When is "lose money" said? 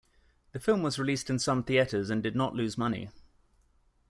2.55-3.11